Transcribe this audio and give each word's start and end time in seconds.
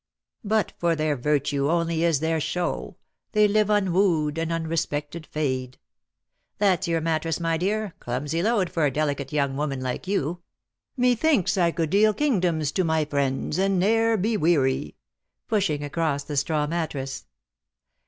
'But, 0.43 0.73
for 0.79 0.95
their 0.95 1.15
virtue 1.15 1.69
only 1.69 2.03
is 2.03 2.21
their 2.21 2.39
show; 2.39 2.97
They 3.33 3.47
live 3.47 3.67
unwoo'd, 3.69 4.39
and 4.39 4.49
unrespeeted 4.51 5.27
fade.' 5.27 5.77
There's 6.57 6.87
your 6.87 7.01
mattress, 7.01 7.39
my 7.39 7.55
dear; 7.57 7.93
clumsy 7.99 8.41
load 8.41 8.71
for 8.71 8.83
a 8.83 8.89
delicate 8.89 9.31
young 9.31 9.55
woman 9.57 9.79
like 9.79 10.07
you.' 10.07 10.41
Methinks 11.07 11.55
I 11.55 11.69
could 11.69 11.91
deal 11.91 12.15
kingdoms 12.15 12.71
to 12.71 12.83
my 12.83 13.05
friends, 13.05 13.59
And 13.59 13.77
ne'er 13.77 14.17
be 14.17 14.37
weary 14.37 14.95
;'"pushing 15.47 15.83
across 15.83 16.23
the 16.23 16.35
straw 16.35 16.65
mattress. 16.65 17.27